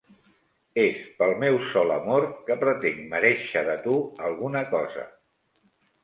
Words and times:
És 0.83 1.01
pel 1.17 1.33
meu 1.41 1.57
sol 1.73 1.91
amor 1.95 2.25
que 2.47 2.57
pretenc 2.63 3.03
merèixer 3.11 3.63
de 3.67 3.75
tu 3.83 3.93
alguna 4.31 4.63
cosa. 4.71 5.05